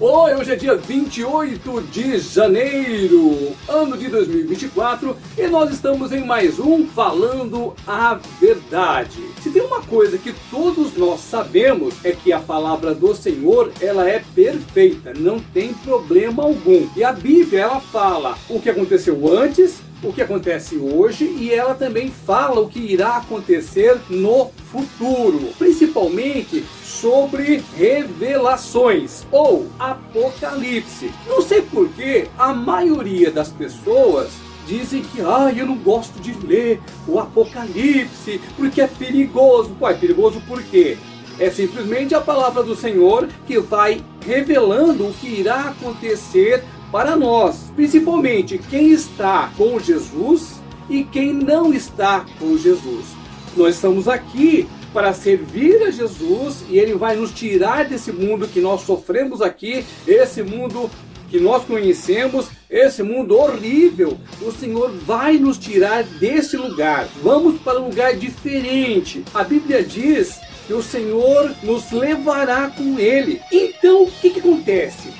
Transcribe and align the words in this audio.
Oi, 0.00 0.32
hoje 0.36 0.52
é 0.52 0.54
dia 0.54 0.76
28 0.76 1.82
de 1.90 2.18
janeiro, 2.20 3.52
ano 3.68 3.98
de 3.98 4.06
2024, 4.06 5.16
e 5.36 5.48
nós 5.48 5.72
estamos 5.72 6.12
em 6.12 6.24
mais 6.24 6.60
um 6.60 6.86
Falando 6.86 7.74
a 7.84 8.16
Verdade. 8.40 9.20
Se 9.42 9.50
tem 9.50 9.60
uma 9.60 9.82
coisa 9.82 10.16
que 10.16 10.32
todos 10.52 10.96
nós 10.96 11.18
sabemos 11.18 11.96
é 12.04 12.12
que 12.12 12.32
a 12.32 12.38
palavra 12.38 12.94
do 12.94 13.12
Senhor, 13.12 13.72
ela 13.80 14.08
é 14.08 14.22
perfeita, 14.36 15.12
não 15.18 15.40
tem 15.40 15.74
problema 15.74 16.44
algum. 16.44 16.88
E 16.94 17.02
a 17.02 17.10
Bíblia, 17.10 17.62
ela 17.62 17.80
fala 17.80 18.38
o 18.48 18.60
que 18.60 18.70
aconteceu 18.70 19.36
antes, 19.36 19.80
o 20.02 20.12
que 20.12 20.22
acontece 20.22 20.76
hoje 20.76 21.24
e 21.24 21.52
ela 21.52 21.74
também 21.74 22.10
fala 22.10 22.60
o 22.60 22.68
que 22.68 22.78
irá 22.78 23.16
acontecer 23.16 23.98
no 24.08 24.50
futuro, 24.70 25.50
principalmente 25.58 26.64
sobre 26.82 27.62
revelações 27.76 29.26
ou 29.30 29.66
apocalipse. 29.78 31.10
Não 31.26 31.42
sei 31.42 31.62
porquê, 31.62 32.28
a 32.38 32.52
maioria 32.52 33.30
das 33.30 33.48
pessoas 33.48 34.30
dizem 34.68 35.02
que 35.02 35.22
ah, 35.22 35.50
eu 35.56 35.66
não 35.66 35.78
gosto 35.78 36.20
de 36.20 36.32
ler 36.46 36.80
o 37.06 37.18
Apocalipse 37.18 38.40
porque 38.54 38.82
é 38.82 38.86
perigoso. 38.86 39.70
Pô, 39.78 39.88
é 39.88 39.94
perigoso 39.94 40.42
por 40.46 40.62
quê? 40.62 40.98
É 41.40 41.50
simplesmente 41.50 42.14
a 42.14 42.20
palavra 42.20 42.62
do 42.62 42.76
Senhor 42.76 43.28
que 43.46 43.58
vai 43.58 44.04
revelando 44.26 45.06
o 45.06 45.14
que 45.14 45.28
irá 45.28 45.70
acontecer 45.70 46.62
para 46.90 47.16
nós, 47.16 47.70
principalmente 47.74 48.58
quem 48.70 48.90
está 48.90 49.52
com 49.56 49.78
Jesus 49.78 50.60
e 50.88 51.04
quem 51.04 51.32
não 51.32 51.72
está 51.72 52.24
com 52.38 52.56
Jesus. 52.56 53.04
Nós 53.56 53.74
estamos 53.74 54.08
aqui 54.08 54.68
para 54.92 55.12
servir 55.12 55.82
a 55.82 55.90
Jesus 55.90 56.64
e 56.68 56.78
Ele 56.78 56.94
vai 56.94 57.16
nos 57.16 57.32
tirar 57.32 57.84
desse 57.84 58.10
mundo 58.10 58.48
que 58.48 58.60
nós 58.60 58.82
sofremos 58.82 59.42
aqui, 59.42 59.84
esse 60.06 60.42
mundo 60.42 60.90
que 61.30 61.38
nós 61.38 61.64
conhecemos, 61.64 62.48
esse 62.70 63.02
mundo 63.02 63.36
horrível. 63.36 64.16
O 64.40 64.50
Senhor 64.50 64.90
vai 64.90 65.34
nos 65.34 65.58
tirar 65.58 66.02
desse 66.02 66.56
lugar. 66.56 67.06
Vamos 67.22 67.60
para 67.60 67.80
um 67.80 67.88
lugar 67.88 68.16
diferente. 68.16 69.22
A 69.34 69.44
Bíblia 69.44 69.82
diz 69.82 70.38
que 70.66 70.72
o 70.72 70.82
Senhor 70.82 71.54
nos 71.62 71.90
levará 71.92 72.68
com 72.68 72.98
Ele. 72.98 73.40
Então, 73.52 74.04
o 74.04 74.10
que, 74.10 74.30
que 74.30 74.40
acontece? 74.40 75.12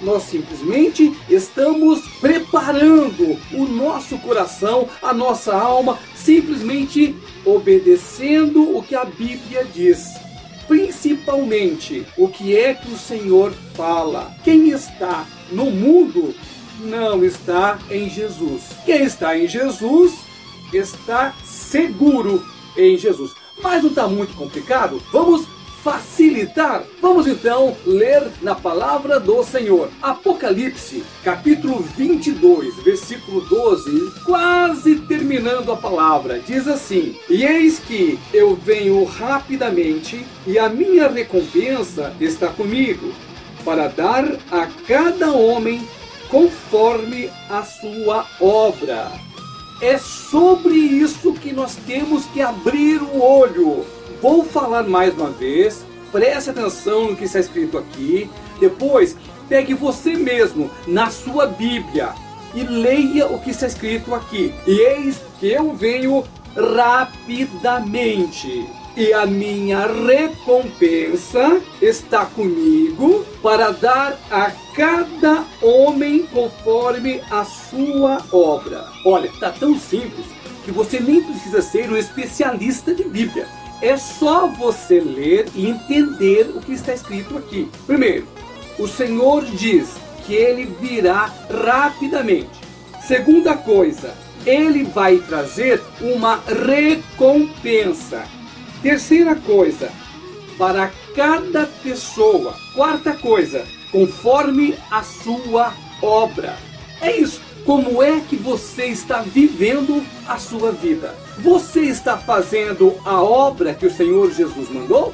Nós 0.00 0.24
simplesmente 0.24 1.16
estamos 1.28 2.00
preparando 2.20 3.38
o 3.52 3.66
nosso 3.66 4.18
coração, 4.18 4.88
a 5.02 5.12
nossa 5.12 5.54
alma, 5.54 5.98
simplesmente 6.14 7.14
obedecendo 7.44 8.76
o 8.76 8.82
que 8.82 8.94
a 8.94 9.04
Bíblia 9.04 9.64
diz. 9.64 10.14
Principalmente 10.68 12.04
o 12.16 12.28
que 12.28 12.56
é 12.56 12.74
que 12.74 12.90
o 12.90 12.98
Senhor 12.98 13.52
fala. 13.74 14.34
Quem 14.42 14.70
está 14.70 15.24
no 15.50 15.70
mundo 15.70 16.34
não 16.80 17.24
está 17.24 17.78
em 17.90 18.08
Jesus. 18.10 18.64
Quem 18.84 19.04
está 19.04 19.38
em 19.38 19.46
Jesus 19.46 20.12
está 20.72 21.34
seguro 21.44 22.44
em 22.76 22.98
Jesus. 22.98 23.32
Mas 23.62 23.82
não 23.82 23.90
está 23.90 24.06
muito 24.06 24.34
complicado? 24.34 25.00
Vamos 25.12 25.46
facilitar. 25.86 26.82
Vamos 27.00 27.28
então 27.28 27.76
ler 27.86 28.26
na 28.42 28.56
palavra 28.56 29.20
do 29.20 29.44
Senhor. 29.44 29.88
Apocalipse, 30.02 31.04
capítulo 31.22 31.78
22, 31.78 32.74
versículo 32.82 33.42
12, 33.42 34.10
quase 34.24 34.96
terminando 35.02 35.70
a 35.70 35.76
palavra. 35.76 36.40
Diz 36.40 36.66
assim: 36.66 37.16
E 37.30 37.44
eis 37.44 37.78
que 37.78 38.18
eu 38.34 38.56
venho 38.56 39.04
rapidamente, 39.04 40.26
e 40.44 40.58
a 40.58 40.68
minha 40.68 41.06
recompensa 41.06 42.12
está 42.20 42.48
comigo, 42.48 43.14
para 43.64 43.86
dar 43.86 44.24
a 44.50 44.66
cada 44.88 45.30
homem 45.30 45.86
conforme 46.28 47.30
a 47.48 47.62
sua 47.62 48.26
obra. 48.40 49.12
É 49.80 49.98
sobre 49.98 50.74
isso 50.74 51.32
que 51.34 51.52
nós 51.52 51.76
temos 51.86 52.24
que 52.26 52.42
abrir 52.42 53.00
o 53.00 53.22
olho 53.22 53.86
Vou 54.28 54.42
falar 54.42 54.82
mais 54.82 55.14
uma 55.14 55.30
vez, 55.30 55.86
preste 56.10 56.50
atenção 56.50 57.10
no 57.10 57.16
que 57.16 57.26
está 57.26 57.38
escrito 57.38 57.78
aqui. 57.78 58.28
Depois, 58.58 59.16
pegue 59.48 59.72
você 59.72 60.16
mesmo 60.16 60.68
na 60.84 61.10
sua 61.10 61.46
Bíblia 61.46 62.12
e 62.52 62.64
leia 62.64 63.28
o 63.28 63.38
que 63.38 63.50
está 63.50 63.68
escrito 63.68 64.12
aqui. 64.12 64.52
E 64.66 64.80
eis 64.80 65.20
que 65.38 65.46
eu 65.46 65.72
venho 65.74 66.24
rapidamente. 66.56 68.68
E 68.96 69.12
a 69.12 69.24
minha 69.26 69.86
recompensa 69.86 71.60
está 71.80 72.26
comigo 72.26 73.24
para 73.40 73.70
dar 73.70 74.18
a 74.28 74.50
cada 74.74 75.44
homem 75.62 76.26
conforme 76.26 77.22
a 77.30 77.44
sua 77.44 78.20
obra. 78.32 78.88
Olha, 79.04 79.28
está 79.28 79.52
tão 79.52 79.78
simples 79.78 80.26
que 80.64 80.72
você 80.72 80.98
nem 80.98 81.22
precisa 81.22 81.62
ser 81.62 81.92
um 81.92 81.96
especialista 81.96 82.92
de 82.92 83.04
Bíblia. 83.04 83.46
É 83.82 83.96
só 83.96 84.46
você 84.46 85.00
ler 85.00 85.48
e 85.54 85.66
entender 85.66 86.50
o 86.54 86.60
que 86.60 86.72
está 86.72 86.94
escrito 86.94 87.36
aqui. 87.36 87.68
Primeiro, 87.86 88.26
o 88.78 88.88
Senhor 88.88 89.44
diz 89.44 89.96
que 90.24 90.34
ele 90.34 90.64
virá 90.80 91.32
rapidamente. 91.50 92.60
Segunda 93.06 93.56
coisa, 93.56 94.14
ele 94.44 94.84
vai 94.84 95.18
trazer 95.18 95.82
uma 96.00 96.40
recompensa. 96.46 98.24
Terceira 98.82 99.34
coisa, 99.34 99.90
para 100.58 100.90
cada 101.14 101.66
pessoa. 101.82 102.54
Quarta 102.74 103.12
coisa, 103.14 103.64
conforme 103.92 104.74
a 104.90 105.02
sua 105.02 105.72
obra. 106.02 106.56
É 107.00 107.16
isso. 107.16 107.45
Como 107.66 108.00
é 108.00 108.20
que 108.20 108.36
você 108.36 108.84
está 108.84 109.22
vivendo 109.22 110.00
a 110.28 110.38
sua 110.38 110.70
vida? 110.70 111.12
Você 111.40 111.80
está 111.80 112.16
fazendo 112.16 112.94
a 113.04 113.20
obra 113.20 113.74
que 113.74 113.84
o 113.84 113.90
Senhor 113.90 114.30
Jesus 114.30 114.70
mandou? 114.70 115.12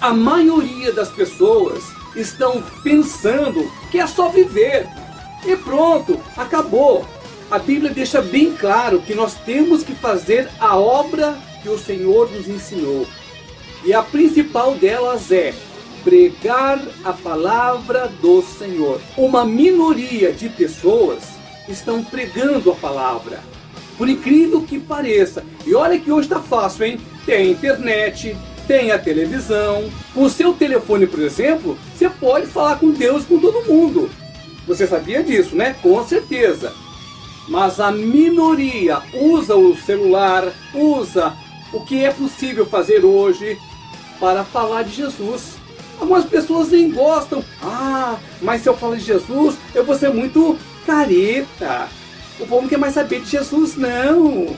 A 0.00 0.14
maioria 0.14 0.94
das 0.94 1.10
pessoas 1.10 1.84
estão 2.16 2.62
pensando 2.82 3.70
que 3.90 4.00
é 4.00 4.06
só 4.06 4.30
viver 4.30 4.88
e 5.44 5.54
pronto, 5.54 6.18
acabou. 6.38 7.04
A 7.50 7.58
Bíblia 7.58 7.92
deixa 7.92 8.22
bem 8.22 8.56
claro 8.56 9.02
que 9.02 9.14
nós 9.14 9.34
temos 9.34 9.82
que 9.82 9.94
fazer 9.94 10.48
a 10.58 10.78
obra 10.78 11.36
que 11.62 11.68
o 11.68 11.78
Senhor 11.78 12.30
nos 12.30 12.48
ensinou. 12.48 13.06
E 13.84 13.92
a 13.92 14.02
principal 14.02 14.74
delas 14.74 15.30
é 15.30 15.54
pregar 16.02 16.80
a 17.04 17.12
palavra 17.12 18.10
do 18.22 18.40
Senhor. 18.40 19.02
Uma 19.18 19.44
minoria 19.44 20.32
de 20.32 20.48
pessoas 20.48 21.41
estão 21.68 22.02
pregando 22.02 22.70
a 22.70 22.74
palavra. 22.74 23.40
Por 23.96 24.08
incrível 24.08 24.62
que 24.62 24.78
pareça. 24.78 25.44
E 25.66 25.74
olha 25.74 25.98
que 25.98 26.10
hoje 26.10 26.26
está 26.26 26.40
fácil, 26.40 26.86
hein? 26.86 27.00
Tem 27.24 27.50
internet, 27.50 28.36
tem 28.66 28.90
a 28.90 28.98
televisão. 28.98 29.90
Com 30.14 30.24
o 30.24 30.30
seu 30.30 30.52
telefone, 30.52 31.06
por 31.06 31.20
exemplo, 31.20 31.78
você 31.94 32.08
pode 32.08 32.46
falar 32.46 32.78
com 32.78 32.90
Deus 32.90 33.24
com 33.24 33.38
todo 33.38 33.66
mundo. 33.66 34.10
Você 34.66 34.86
sabia 34.86 35.22
disso, 35.22 35.54
né? 35.54 35.76
Com 35.82 36.04
certeza. 36.06 36.72
Mas 37.48 37.80
a 37.80 37.90
minoria 37.90 39.02
usa 39.14 39.56
o 39.56 39.76
celular, 39.76 40.52
usa 40.74 41.34
o 41.72 41.80
que 41.80 42.04
é 42.04 42.12
possível 42.12 42.64
fazer 42.64 43.04
hoje 43.04 43.58
para 44.20 44.44
falar 44.44 44.82
de 44.82 44.94
Jesus. 44.94 45.54
Algumas 46.00 46.24
pessoas 46.24 46.70
nem 46.70 46.90
gostam. 46.90 47.44
Ah, 47.62 48.16
mas 48.40 48.62
se 48.62 48.68
eu 48.68 48.76
falar 48.76 48.96
de 48.96 49.04
Jesus, 49.04 49.56
eu 49.74 49.84
vou 49.84 49.96
ser 49.96 50.12
muito 50.12 50.56
careta. 50.86 51.88
O 52.38 52.46
povo 52.46 52.62
não 52.62 52.68
quer 52.68 52.78
mais 52.78 52.94
saber 52.94 53.20
de 53.20 53.30
Jesus, 53.30 53.76
não. 53.76 54.56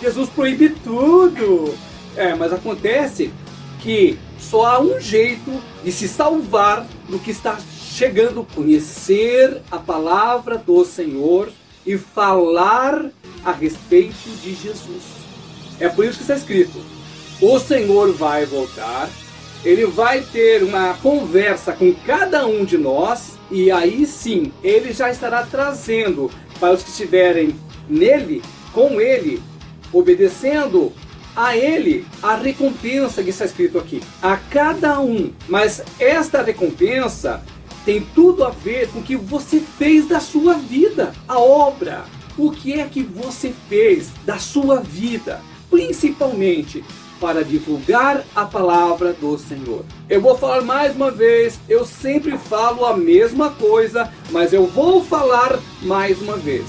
Jesus 0.00 0.28
proíbe 0.30 0.70
tudo. 0.70 1.74
É, 2.16 2.34
mas 2.34 2.52
acontece 2.52 3.32
que 3.80 4.18
só 4.38 4.66
há 4.66 4.80
um 4.80 5.00
jeito 5.00 5.62
de 5.84 5.90
se 5.90 6.08
salvar 6.08 6.86
do 7.08 7.18
que 7.18 7.30
está 7.30 7.58
chegando, 7.92 8.46
conhecer 8.54 9.60
a 9.70 9.78
palavra 9.78 10.58
do 10.58 10.84
Senhor 10.84 11.50
e 11.86 11.96
falar 11.96 13.06
a 13.44 13.52
respeito 13.52 14.28
de 14.42 14.54
Jesus. 14.54 15.02
É 15.80 15.88
por 15.88 16.04
isso 16.04 16.16
que 16.16 16.22
está 16.22 16.36
escrito: 16.36 16.78
o 17.40 17.58
Senhor 17.58 18.12
vai 18.12 18.44
voltar, 18.46 19.08
ele 19.64 19.86
vai 19.86 20.20
ter 20.20 20.62
uma 20.62 20.94
conversa 20.94 21.72
com 21.72 21.92
cada 22.06 22.46
um 22.46 22.64
de 22.64 22.78
nós 22.78 23.38
e 23.52 23.70
aí 23.70 24.06
sim, 24.06 24.50
ele 24.64 24.94
já 24.94 25.10
estará 25.10 25.44
trazendo 25.44 26.30
para 26.58 26.72
os 26.72 26.82
que 26.82 26.88
estiverem 26.88 27.54
nele, 27.86 28.40
com 28.72 28.98
ele, 28.98 29.42
obedecendo 29.92 30.90
a 31.36 31.54
ele 31.54 32.06
a 32.22 32.34
recompensa 32.34 33.22
que 33.22 33.28
está 33.28 33.44
escrito 33.44 33.78
aqui. 33.78 34.02
A 34.22 34.38
cada 34.38 34.98
um. 35.00 35.32
Mas 35.46 35.82
esta 35.98 36.42
recompensa 36.42 37.42
tem 37.84 38.00
tudo 38.14 38.42
a 38.42 38.48
ver 38.48 38.88
com 38.88 39.00
o 39.00 39.02
que 39.02 39.16
você 39.16 39.60
fez 39.60 40.08
da 40.08 40.18
sua 40.18 40.54
vida, 40.54 41.12
a 41.28 41.38
obra. 41.38 42.04
O 42.38 42.50
que 42.50 42.80
é 42.80 42.86
que 42.86 43.02
você 43.02 43.52
fez 43.68 44.08
da 44.24 44.38
sua 44.38 44.80
vida? 44.80 45.42
Principalmente 45.70 46.82
para 47.22 47.44
divulgar 47.44 48.24
a 48.34 48.44
palavra 48.44 49.12
do 49.12 49.38
Senhor. 49.38 49.84
Eu 50.10 50.20
vou 50.20 50.36
falar 50.36 50.60
mais 50.60 50.96
uma 50.96 51.08
vez, 51.08 51.56
eu 51.68 51.84
sempre 51.84 52.36
falo 52.36 52.84
a 52.84 52.96
mesma 52.96 53.50
coisa, 53.50 54.12
mas 54.32 54.52
eu 54.52 54.66
vou 54.66 55.04
falar 55.04 55.60
mais 55.82 56.20
uma 56.20 56.36
vez. 56.36 56.66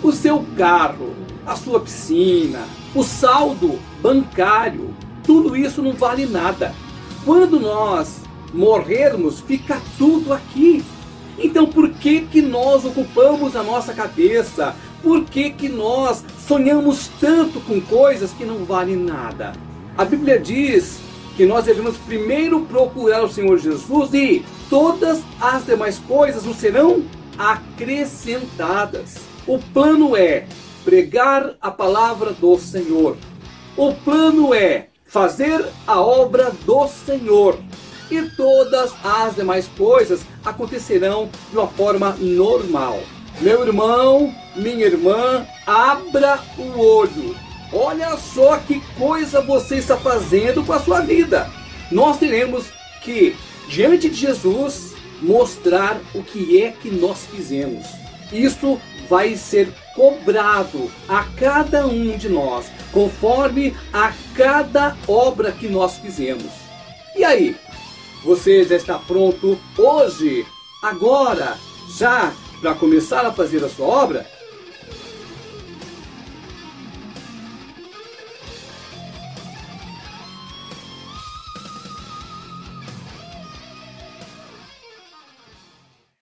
O 0.00 0.12
seu 0.12 0.46
carro, 0.56 1.12
a 1.44 1.56
sua 1.56 1.80
piscina, 1.80 2.60
o 2.94 3.02
saldo 3.02 3.76
bancário, 4.00 4.94
tudo 5.24 5.56
isso 5.56 5.82
não 5.82 5.94
vale 5.94 6.26
nada. 6.26 6.72
Quando 7.24 7.58
nós 7.58 8.20
morrermos, 8.54 9.40
fica 9.40 9.80
tudo 9.98 10.32
aqui. 10.32 10.84
Então 11.36 11.66
por 11.66 11.90
que 11.90 12.20
que 12.20 12.40
nós 12.40 12.84
ocupamos 12.84 13.56
a 13.56 13.64
nossa 13.64 13.92
cabeça? 13.92 14.76
Por 15.02 15.24
que 15.24 15.50
que 15.50 15.68
nós 15.68 16.24
sonhamos 16.46 17.10
tanto 17.20 17.58
com 17.62 17.80
coisas 17.80 18.30
que 18.30 18.44
não 18.44 18.64
valem 18.64 18.94
nada? 18.94 19.52
A 19.96 20.06
Bíblia 20.06 20.38
diz 20.38 21.00
que 21.36 21.44
nós 21.44 21.66
devemos 21.66 21.98
primeiro 21.98 22.60
procurar 22.62 23.22
o 23.22 23.28
Senhor 23.28 23.58
Jesus 23.58 24.14
e 24.14 24.44
todas 24.70 25.20
as 25.38 25.66
demais 25.66 25.98
coisas 25.98 26.44
nos 26.44 26.56
serão 26.56 27.04
acrescentadas. 27.38 29.16
O 29.46 29.58
plano 29.58 30.16
é 30.16 30.46
pregar 30.82 31.54
a 31.60 31.70
palavra 31.70 32.32
do 32.32 32.58
Senhor. 32.58 33.18
O 33.76 33.92
plano 33.92 34.54
é 34.54 34.88
fazer 35.04 35.62
a 35.86 36.00
obra 36.00 36.50
do 36.64 36.88
Senhor. 36.88 37.58
E 38.10 38.22
todas 38.36 38.92
as 39.04 39.36
demais 39.36 39.68
coisas 39.76 40.20
acontecerão 40.42 41.28
de 41.50 41.56
uma 41.56 41.68
forma 41.68 42.16
normal. 42.18 42.98
Meu 43.40 43.66
irmão, 43.66 44.34
minha 44.56 44.86
irmã, 44.86 45.46
abra 45.66 46.38
o 46.58 46.78
olho. 46.78 47.51
Olha 47.72 48.16
só 48.18 48.58
que 48.58 48.80
coisa 48.98 49.40
você 49.40 49.76
está 49.76 49.96
fazendo 49.96 50.64
com 50.64 50.72
a 50.72 50.80
sua 50.80 51.00
vida. 51.00 51.50
Nós 51.90 52.18
teremos 52.18 52.66
que, 53.02 53.34
diante 53.68 54.10
de 54.10 54.16
Jesus, 54.16 54.94
mostrar 55.22 56.00
o 56.14 56.22
que 56.22 56.62
é 56.62 56.70
que 56.70 56.90
nós 56.90 57.26
fizemos. 57.26 57.86
Isso 58.30 58.80
vai 59.08 59.36
ser 59.36 59.72
cobrado 59.94 60.90
a 61.08 61.24
cada 61.36 61.86
um 61.86 62.16
de 62.16 62.28
nós, 62.28 62.66
conforme 62.92 63.74
a 63.92 64.12
cada 64.34 64.96
obra 65.06 65.52
que 65.52 65.68
nós 65.68 65.96
fizemos. 65.96 66.50
E 67.16 67.24
aí, 67.24 67.56
você 68.24 68.64
já 68.64 68.76
está 68.76 68.98
pronto 68.98 69.58
hoje, 69.76 70.46
agora, 70.82 71.58
já 71.98 72.32
para 72.60 72.74
começar 72.74 73.26
a 73.26 73.32
fazer 73.32 73.64
a 73.64 73.68
sua 73.68 73.86
obra? 73.86 74.26